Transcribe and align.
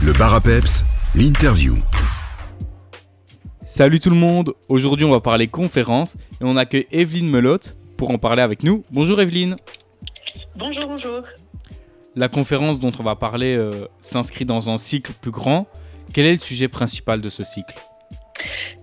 Le 0.00 0.12
bar 0.12 0.32
à 0.32 0.40
peps, 0.40 0.84
l'interview. 1.16 1.76
Salut 3.62 3.98
tout 3.98 4.10
le 4.10 4.16
monde, 4.16 4.54
aujourd'hui 4.68 5.04
on 5.04 5.10
va 5.10 5.18
parler 5.18 5.48
conférence 5.48 6.14
et 6.40 6.44
on 6.44 6.56
accueille 6.56 6.86
Evelyne 6.92 7.28
Melotte 7.28 7.76
pour 7.96 8.10
en 8.10 8.18
parler 8.18 8.42
avec 8.42 8.62
nous. 8.62 8.84
Bonjour 8.92 9.20
Evelyne. 9.20 9.56
Bonjour, 10.54 10.84
bonjour. 10.86 11.22
La 12.14 12.28
conférence 12.28 12.78
dont 12.78 12.92
on 13.00 13.02
va 13.02 13.16
parler 13.16 13.56
euh, 13.56 13.88
s'inscrit 14.00 14.44
dans 14.44 14.70
un 14.70 14.76
cycle 14.76 15.12
plus 15.20 15.32
grand. 15.32 15.66
Quel 16.14 16.26
est 16.26 16.32
le 16.32 16.38
sujet 16.38 16.68
principal 16.68 17.20
de 17.20 17.28
ce 17.28 17.42
cycle? 17.42 17.74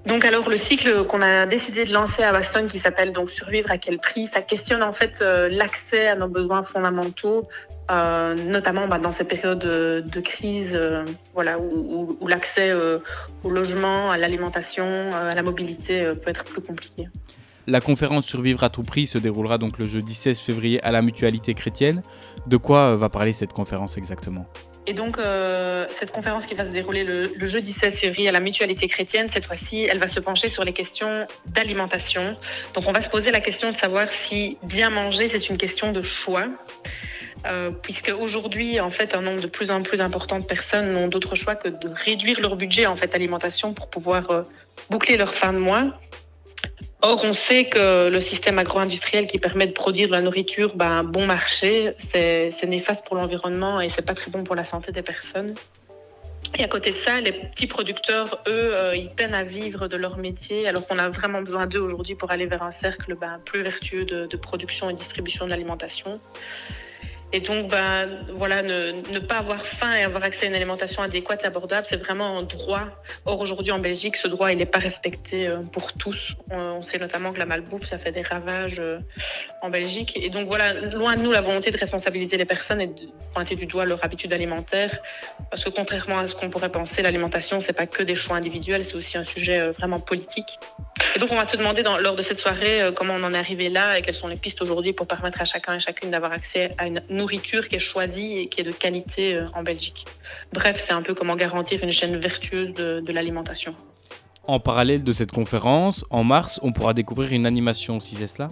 Donc 0.05 0.25
alors 0.25 0.50
le 0.50 0.57
cycle 0.57 1.05
qu'on 1.05 1.21
a 1.21 1.45
décidé 1.45 1.86
de 1.86 1.93
lancer 1.93 2.23
à 2.23 2.34
Boston 2.34 2.68
qui 2.68 2.77
s'appelle 2.77 3.13
donc 3.13 3.29
Survivre 3.29 3.71
à 3.71 3.77
quel 3.77 4.00
prix, 4.00 4.25
ça 4.25 4.41
questionne 4.41 4.84
en 4.84 4.91
fait 4.91 5.21
euh, 5.21 5.47
l'accès 5.50 6.07
à 6.07 6.16
nos 6.16 6.27
besoins 6.27 6.61
fondamentaux, 6.61 7.47
euh, 7.91 8.33
notamment 8.36 8.88
bah, 8.88 8.99
dans 8.99 9.11
ces 9.11 9.25
périodes 9.27 9.59
de, 9.59 10.04
de 10.05 10.20
crise, 10.20 10.75
euh, 10.79 11.05
voilà, 11.33 11.59
où, 11.59 11.70
où- 11.71 12.18
où 12.19 12.27
l'accès 12.27 12.71
euh, 12.71 13.00
au 13.43 13.50
logement, 13.50 14.10
à 14.11 14.18
l'alimentation, 14.18 14.86
euh, 14.86 15.29
à 15.29 15.36
la 15.36 15.43
mobilité 15.43 16.01
euh, 16.04 16.15
peut 16.15 16.29
être 16.29 16.46
plus 16.46 16.61
compliqué. 16.61 17.07
La 17.68 17.82
conférence 17.82 18.25
Survivre 18.27 18.63
à 18.63 18.69
tout 18.69 18.83
prix 18.83 19.07
se 19.07 19.18
déroulera 19.18 19.57
donc 19.57 19.79
le 19.79 19.86
jeudi 19.87 20.13
16 20.13 20.39
février 20.39 20.83
à 20.83 20.91
la 20.91 21.01
Mutualité 21.01 21.54
chrétienne. 21.55 22.04
De 22.47 22.57
quoi 22.57 22.91
euh, 22.91 22.96
va 22.97 23.10
parler 23.10 23.33
cette 23.33 23.54
conférence 23.54 23.97
exactement? 23.97 24.46
Et 24.88 24.93
donc, 24.93 25.18
euh, 25.18 25.88
cette 25.89 26.11
conférence 26.11 26.46
qui 26.46 26.54
va 26.54 26.63
se 26.63 26.69
dérouler 26.69 27.04
le, 27.04 27.32
le 27.36 27.46
jeudi 27.47 27.71
16 27.71 27.96
février 27.99 28.29
à 28.29 28.32
la 28.32 28.39
Mutualité 28.39 28.88
chrétienne, 28.88 29.29
cette 29.33 29.46
fois-ci, 29.47 29.82
elle 29.89 29.97
va 29.97 30.07
se 30.07 30.19
pencher 30.19 30.47
sur 30.49 30.63
les 30.63 30.74
questions 30.74 31.25
d'alimentation. 31.47 32.38
Donc, 32.75 32.83
on 32.86 32.91
va 32.91 33.02
se 33.02 33.09
poser 33.09 33.31
la 33.31 33.41
question 33.41 33.72
de 33.72 33.77
savoir 33.77 34.08
si 34.11 34.59
bien 34.61 34.91
manger, 34.91 35.27
c'est 35.27 35.49
une 35.49 35.58
question 35.58 35.91
de 35.91 36.03
choix. 36.03 36.45
Euh, 37.45 37.70
puisque 37.70 38.12
aujourd'hui, 38.20 38.80
en 38.80 38.89
fait, 38.89 39.14
un 39.14 39.22
nombre 39.22 39.42
de 39.42 39.48
plus 39.48 39.70
en 39.70 39.84
plus 39.84 40.02
important 40.02 40.39
de 40.39 40.45
personnes 40.45 40.94
n'ont 40.94 41.08
d'autre 41.08 41.36
choix 41.36 41.56
que 41.56 41.70
de 41.70 41.89
réduire 41.89 42.39
leur 42.42 42.56
budget 42.56 42.86
en 42.88 42.95
fait 42.95 43.14
alimentation 43.14 43.73
pour 43.73 43.89
pouvoir 43.89 44.31
euh, 44.31 44.42
boucler 44.89 45.17
leur 45.17 45.33
fin 45.33 45.53
de 45.53 45.59
mois. 45.59 46.00
Or, 47.02 47.22
on 47.23 47.33
sait 47.33 47.66
que 47.66 48.09
le 48.09 48.19
système 48.19 48.58
agro-industriel 48.58 49.27
qui 49.27 49.38
permet 49.38 49.67
de 49.67 49.73
produire 49.73 50.08
de 50.08 50.14
la 50.14 50.22
nourriture 50.22 50.75
ben, 50.75 51.03
bon 51.03 51.27
marché, 51.27 51.94
c'est 52.00 52.66
néfaste 52.66 53.05
pour 53.05 53.16
l'environnement 53.16 53.80
et 53.80 53.89
c'est 53.89 54.02
pas 54.02 54.16
très 54.16 54.31
bon 54.31 54.44
pour 54.44 54.55
la 54.55 54.64
santé 54.64 54.92
des 54.92 55.03
personnes. 55.03 55.53
Et 56.58 56.64
à 56.64 56.67
côté 56.67 56.92
de 56.92 56.95
ça, 56.95 57.22
les 57.22 57.31
petits 57.31 57.67
producteurs, 57.67 58.42
eux, 58.47 58.73
euh, 58.73 58.95
ils 58.95 59.09
peinent 59.11 59.36
à 59.36 59.44
vivre 59.44 59.88
de 59.88 59.97
leur 59.97 60.17
métier, 60.17 60.67
alors 60.67 60.88
qu'on 60.88 60.97
a 60.97 61.09
vraiment 61.09 61.42
besoin 61.44 61.67
d'eux 61.67 61.80
aujourd'hui 61.80 62.16
pour 62.16 62.31
aller 62.31 62.47
vers 62.47 62.64
un 62.64 62.72
cercle 62.72 63.14
ben, 63.14 63.39
plus 63.45 63.61
vertueux 63.61 64.05
de 64.05 64.38
production 64.38 64.89
et 64.89 64.94
distribution 64.94 65.45
de 65.45 65.52
l'alimentation. 65.52 66.20
Et 67.33 67.39
donc, 67.39 67.69
ben, 67.69 68.23
voilà, 68.37 68.61
ne, 68.61 69.19
pas 69.19 69.37
avoir 69.37 69.65
faim 69.65 69.93
et 69.93 70.03
avoir 70.03 70.23
accès 70.23 70.45
à 70.45 70.49
une 70.49 70.55
alimentation 70.55 71.01
adéquate 71.01 71.43
et 71.43 71.47
abordable, 71.47 71.85
c'est 71.89 71.97
vraiment 71.97 72.37
un 72.37 72.43
droit. 72.43 72.87
Or, 73.25 73.39
aujourd'hui, 73.39 73.71
en 73.71 73.79
Belgique, 73.79 74.15
ce 74.15 74.27
droit, 74.27 74.51
il 74.51 74.57
n'est 74.57 74.65
pas 74.65 74.79
respecté 74.79 75.47
euh, 75.47 75.57
pour 75.61 75.93
tous. 75.93 76.35
On, 76.49 76.57
on 76.57 76.83
sait 76.83 76.99
notamment 76.99 77.33
que 77.33 77.39
la 77.39 77.45
malbouffe, 77.45 77.85
ça 77.85 77.97
fait 77.97 78.11
des 78.11 78.21
ravages 78.21 78.79
euh, 78.79 78.99
en 79.61 79.69
Belgique. 79.69 80.13
Et 80.15 80.29
donc, 80.29 80.47
voilà, 80.47 80.73
loin 80.73 81.15
de 81.15 81.23
nous 81.23 81.31
la 81.31 81.41
volonté 81.41 81.71
de 81.71 81.77
responsabiliser 81.77 82.37
les 82.37 82.45
personnes 82.45 82.81
et 82.81 82.87
de 82.87 83.09
pointer 83.33 83.55
du 83.55 83.65
doigt 83.65 83.85
leur 83.85 84.03
habitude 84.03 84.31
alimentaire. 84.31 85.01
Parce 85.49 85.63
que 85.63 85.69
contrairement 85.69 86.19
à 86.19 86.27
ce 86.27 86.35
qu'on 86.35 86.49
pourrait 86.49 86.71
penser, 86.71 87.01
l'alimentation, 87.01 87.61
c'est 87.61 87.73
pas 87.73 87.87
que 87.87 88.03
des 88.03 88.15
choix 88.15 88.37
individuels, 88.37 88.85
c'est 88.85 88.95
aussi 88.95 89.17
un 89.17 89.25
sujet 89.25 89.59
euh, 89.59 89.71
vraiment 89.71 89.99
politique. 89.99 90.59
Et 91.16 91.19
donc, 91.19 91.31
on 91.31 91.35
va 91.35 91.47
se 91.47 91.55
demander 91.55 91.81
dans, 91.81 91.97
lors 91.97 92.17
de 92.17 92.21
cette 92.21 92.39
soirée 92.39 92.81
euh, 92.81 92.91
comment 92.91 93.13
on 93.13 93.23
en 93.23 93.33
est 93.33 93.38
arrivé 93.38 93.69
là 93.69 93.97
et 93.97 94.02
quelles 94.02 94.16
sont 94.16 94.27
les 94.27 94.35
pistes 94.35 94.61
aujourd'hui 94.61 94.91
pour 94.91 95.08
permettre 95.08 95.41
à 95.41 95.45
chacun 95.45 95.75
et 95.75 95.80
chacune 95.80 96.11
d'avoir 96.11 96.33
accès 96.33 96.71
à 96.77 96.88
une 96.88 97.02
nourriture 97.09 97.69
qui 97.69 97.77
est 97.77 97.80
choisie 97.80 98.38
et 98.38 98.47
qui 98.49 98.59
est 98.59 98.66
de 98.66 98.73
qualité 98.73 99.36
euh, 99.36 99.47
en 99.53 99.63
Belgique. 99.63 100.05
Bref, 100.52 100.83
c'est 100.86 100.91
un 100.91 101.02
peu 101.02 101.13
comment 101.13 101.38
garantir 101.38 101.81
une 101.83 101.91
chaîne 101.93 102.17
vertueuse 102.17 102.73
de, 102.73 103.13
l'alimentation. 103.13 103.73
En 104.43 104.59
parallèle 104.59 105.05
de 105.05 105.13
cette 105.13 105.31
conférence, 105.31 106.03
en 106.09 106.25
mars, 106.25 106.59
on 106.63 106.73
pourra 106.73 106.93
découvrir 106.93 107.31
une 107.31 107.45
animation, 107.45 108.02
si 108.02 108.15
c'est 108.15 108.27
cela? 108.27 108.49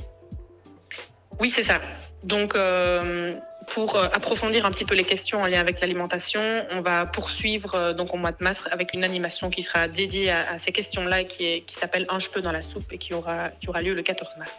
Oui, 1.44 1.52
c'est 1.54 1.66
ça. 1.66 1.82
Donc, 2.24 2.56
euh, 2.56 3.36
pour 3.74 3.98
euh, 3.98 4.08
approfondir 4.14 4.66
un 4.66 4.72
petit 4.72 4.86
peu 4.86 4.96
les 4.96 5.04
questions 5.04 5.42
en 5.42 5.46
lien 5.46 5.60
avec 5.60 5.82
l'alimentation, 5.82 6.40
on 6.72 6.80
va 6.80 7.06
poursuivre 7.06 7.76
euh, 7.76 7.94
donc 7.94 8.14
au 8.14 8.18
mois 8.18 8.32
de 8.32 8.42
mars 8.42 8.62
avec 8.72 8.94
une 8.94 9.04
animation 9.04 9.50
qui 9.50 9.62
sera 9.62 9.90
dédiée 9.90 10.32
à, 10.32 10.58
ces 10.60 10.72
questions-là, 10.72 11.20
et 11.20 11.26
qui 11.26 11.76
s'appelle 11.78 12.06
Un 12.08 12.20
cheveu 12.20 12.42
dans 12.42 12.54
la 12.54 12.62
soupe 12.62 12.90
et 12.94 12.98
qui 12.98 13.14
aura, 13.14 13.50
qui 13.60 13.68
aura 13.68 13.82
lieu 13.82 13.94
le 13.94 14.04
14 14.04 14.32
mars. 14.38 14.54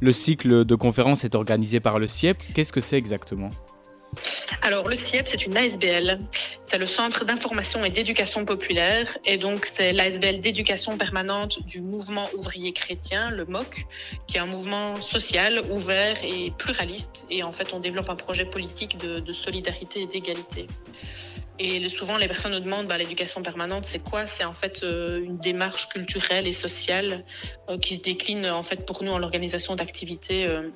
Le 0.00 0.12
cycle 0.12 0.64
de 0.64 0.74
conférences 0.76 1.24
est 1.24 1.34
organisé 1.34 1.80
par 1.80 1.98
le 1.98 2.06
CIEP. 2.06 2.38
Qu'est-ce 2.54 2.72
que 2.72 2.80
c'est 2.80 2.96
exactement? 2.96 3.50
Alors, 4.62 4.88
le 4.88 4.96
CIEP, 4.96 5.26
c'est 5.28 5.46
une 5.46 5.56
ASBL. 5.56 6.20
C'est 6.66 6.78
le 6.78 6.86
Centre 6.86 7.24
d'information 7.24 7.84
et 7.84 7.90
d'éducation 7.90 8.44
populaire. 8.44 9.18
Et 9.24 9.36
donc, 9.36 9.66
c'est 9.66 9.92
l'ASBL 9.92 10.40
d'éducation 10.40 10.96
permanente 10.96 11.64
du 11.66 11.80
mouvement 11.80 12.28
ouvrier 12.36 12.72
chrétien, 12.72 13.30
le 13.30 13.44
MOC, 13.44 13.86
qui 14.26 14.36
est 14.36 14.40
un 14.40 14.46
mouvement 14.46 15.00
social, 15.00 15.62
ouvert 15.70 16.16
et 16.24 16.52
pluraliste. 16.58 17.26
Et 17.30 17.42
en 17.42 17.52
fait, 17.52 17.72
on 17.72 17.80
développe 17.80 18.10
un 18.10 18.16
projet 18.16 18.44
politique 18.44 18.98
de, 18.98 19.32
solidarité 19.32 20.02
et 20.02 20.06
d'égalité. 20.06 20.66
Et 21.58 21.88
souvent, 21.88 22.16
les 22.16 22.26
personnes 22.26 22.52
nous 22.52 22.60
demandent 22.60 22.88
bah, 22.88 22.98
l'éducation 22.98 23.42
permanente, 23.42 23.84
c'est 23.86 24.02
quoi? 24.02 24.26
C'est 24.26 24.44
en 24.44 24.54
fait 24.54 24.82
euh, 24.82 25.22
une 25.22 25.38
démarche 25.38 25.88
culturelle 25.88 26.48
et 26.48 26.52
sociale 26.52 27.24
euh, 27.68 27.78
qui 27.78 27.96
se 27.96 28.02
décline 28.02 28.46
en 28.46 28.64
fait 28.64 28.84
pour 28.84 29.04
nous 29.04 29.12
en 29.12 29.18
l'organisation 29.18 29.76
d'activités. 29.76 30.46
euh, 30.48 30.70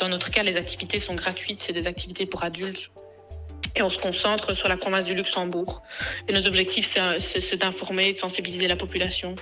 dans 0.00 0.08
notre 0.08 0.32
cas, 0.32 0.42
les 0.42 0.56
activités 0.56 0.98
sont 0.98 1.14
gratuites, 1.14 1.60
c'est 1.60 1.72
des 1.72 1.86
activités 1.86 2.26
pour 2.26 2.42
adultes. 2.42 2.90
Et 3.76 3.82
on 3.82 3.90
se 3.90 3.98
concentre 3.98 4.54
sur 4.54 4.68
la 4.68 4.76
province 4.76 5.04
du 5.04 5.14
Luxembourg. 5.14 5.82
Et 6.28 6.32
nos 6.32 6.46
objectifs, 6.46 6.96
c'est- 7.18 7.56
d'informer 7.56 8.08
et 8.08 8.12
de 8.14 8.18
sensibiliser 8.18 8.68
la 8.68 8.76
population 8.76 9.34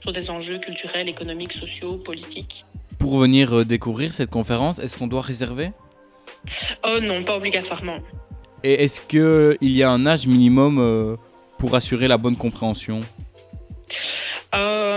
sur 0.00 0.12
des 0.12 0.30
enjeux 0.30 0.58
culturels, 0.58 1.08
économiques, 1.08 1.52
sociaux, 1.52 1.96
politiques. 1.96 2.64
Pour 2.98 3.18
venir 3.18 3.52
euh, 3.58 3.64
découvrir 3.64 4.12
cette 4.14 4.30
conférence, 4.30 4.78
est-ce 4.78 4.96
qu'on 4.96 5.06
doit 5.06 5.20
réserver? 5.22 5.72
Oh 6.84 6.98
non, 7.02 7.22
pas 7.24 7.36
obligatoirement. 7.36 7.98
Et 8.62 8.84
est-ce 8.84 9.00
qu'il 9.00 9.56
y 9.70 9.82
a 9.82 9.90
un 9.90 10.06
âge 10.06 10.26
minimum 10.26 10.78
euh, 10.78 11.16
pour 11.58 11.74
assurer 11.74 12.08
la 12.08 12.16
bonne 12.18 12.36
compréhension? 12.36 13.00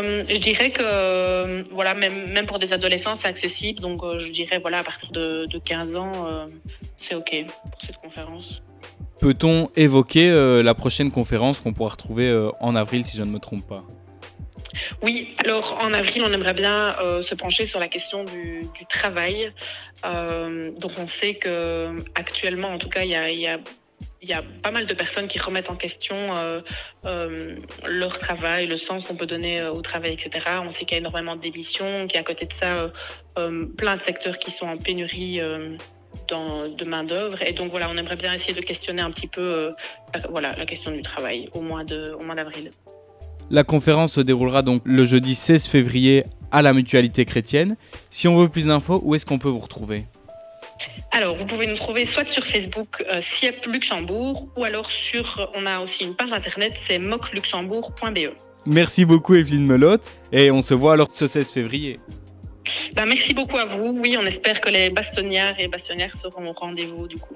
Euh, 0.03 0.23
je 0.29 0.39
dirais 0.39 0.71
que 0.71 0.81
euh, 0.83 1.63
voilà, 1.71 1.93
même, 1.93 2.31
même 2.31 2.45
pour 2.45 2.59
des 2.59 2.73
adolescents, 2.73 3.15
c'est 3.15 3.27
accessible. 3.27 3.79
Donc 3.79 4.03
euh, 4.03 4.19
je 4.19 4.31
dirais 4.31 4.59
voilà, 4.59 4.79
à 4.79 4.83
partir 4.83 5.11
de, 5.11 5.45
de 5.45 5.57
15 5.59 5.95
ans, 5.95 6.11
euh, 6.27 6.45
c'est 6.99 7.15
OK 7.15 7.33
pour 7.47 7.81
cette 7.81 7.97
conférence. 7.97 8.61
Peut-on 9.19 9.69
évoquer 9.75 10.29
la 10.61 10.73
prochaine 10.73 11.09
conférence 11.09 11.61
qu'on 11.61 11.71
pourra 11.71 11.91
retrouver 11.91 12.49
en 12.59 12.75
avril, 12.75 13.05
si 13.05 13.15
je 13.15 13.23
ne 13.23 13.29
me 13.29 13.39
trompe 13.39 13.65
pas? 13.65 13.83
Oui, 15.01 15.35
alors 15.37 15.77
en 15.81 15.93
avril, 15.93 16.23
on 16.25 16.31
aimerait 16.33 16.53
bien 16.53 16.95
euh, 16.99 17.21
se 17.21 17.35
pencher 17.35 17.65
sur 17.65 17.79
la 17.79 17.87
question 17.87 18.23
du, 18.23 18.63
du 18.73 18.85
travail. 18.89 19.51
Euh, 20.05 20.71
donc 20.77 20.91
on 20.97 21.07
sait 21.07 21.35
que 21.35 22.03
actuellement, 22.15 22.69
en 22.69 22.77
tout 22.77 22.89
cas, 22.89 23.03
il 23.03 23.09
y 23.11 23.15
a, 23.15 23.29
il 23.29 23.39
y 23.39 23.47
a- 23.47 23.59
il 24.23 24.29
y 24.29 24.33
a 24.33 24.41
pas 24.61 24.71
mal 24.71 24.85
de 24.85 24.93
personnes 24.93 25.27
qui 25.27 25.37
remettent 25.37 25.69
en 25.69 25.75
question 25.75 26.15
euh, 26.37 26.61
euh, 27.05 27.57
leur 27.85 28.17
travail, 28.19 28.67
le 28.67 28.77
sens 28.77 29.03
qu'on 29.05 29.15
peut 29.15 29.25
donner 29.25 29.59
euh, 29.59 29.71
au 29.73 29.81
travail, 29.81 30.13
etc. 30.13 30.45
On 30.65 30.71
sait 30.71 30.85
qu'il 30.85 30.91
y 30.91 30.95
a 30.95 30.97
énormément 30.99 31.35
de 31.35 31.41
démissions, 31.41 32.07
qu'il 32.07 32.15
y 32.15 32.17
a 32.17 32.21
à 32.21 32.23
côté 32.23 32.45
de 32.45 32.53
ça 32.53 32.91
plein 33.77 33.97
de 33.97 34.01
secteurs 34.01 34.37
qui 34.39 34.49
sont 34.51 34.67
en 34.67 34.77
pénurie 34.77 35.41
dans- 36.29 36.69
de 36.69 36.85
main-d'œuvre. 36.85 37.41
Et 37.41 37.51
donc 37.53 37.71
voilà, 37.71 37.89
on 37.89 37.97
aimerait 37.97 38.15
bien 38.15 38.33
essayer 38.33 38.53
de 38.53 38.61
questionner 38.61 39.01
un 39.01 39.11
petit 39.11 39.27
peu 39.27 39.71
voilà, 40.29 40.53
la 40.53 40.65
question 40.65 40.91
du 40.91 41.01
travail 41.01 41.49
au 41.53 41.61
mois 41.61 41.83
d'avril. 41.83 42.71
La 43.49 43.63
conférence 43.63 44.13
se 44.13 44.21
déroulera 44.21 44.61
donc 44.61 44.81
le 44.85 45.03
jeudi 45.05 45.35
16 45.35 45.67
février 45.67 46.23
à 46.51 46.61
la 46.61 46.71
Mutualité 46.73 47.25
chrétienne. 47.25 47.75
Si 48.09 48.27
on 48.27 48.37
veut 48.37 48.47
plus 48.49 48.67
d'infos, 48.67 49.01
où 49.03 49.15
est-ce 49.15 49.25
qu'on 49.25 49.39
peut 49.39 49.49
vous 49.49 49.59
retrouver? 49.59 50.05
Alors, 51.15 51.35
vous 51.35 51.45
pouvez 51.45 51.67
nous 51.67 51.75
trouver 51.75 52.07
soit 52.07 52.27
sur 52.27 52.43
Facebook 52.43 53.05
euh, 53.07 53.21
CIEP 53.21 53.67
Luxembourg 53.67 54.49
ou 54.57 54.63
alors 54.63 54.89
sur, 54.89 55.47
on 55.53 55.67
a 55.67 55.79
aussi 55.79 56.05
une 56.05 56.15
page 56.15 56.33
internet, 56.33 56.73
c'est 56.81 56.97
mocluxembourg.be. 56.97 58.33
Merci 58.65 59.05
beaucoup 59.05 59.35
Evelyne 59.35 59.63
Melotte 59.63 60.09
et 60.31 60.49
on 60.49 60.63
se 60.63 60.73
voit 60.73 60.93
alors 60.93 61.11
ce 61.11 61.27
16 61.27 61.51
février. 61.51 61.99
Ben, 62.95 63.05
merci 63.05 63.35
beaucoup 63.35 63.57
à 63.57 63.65
vous. 63.65 63.95
Oui, 63.99 64.17
on 64.19 64.25
espère 64.25 64.59
que 64.59 64.69
les 64.69 64.89
bastonnières 64.89 65.53
et 65.59 65.67
bastonnières 65.67 66.15
seront 66.15 66.47
au 66.49 66.53
rendez-vous 66.53 67.07
du 67.07 67.17
coup. 67.17 67.29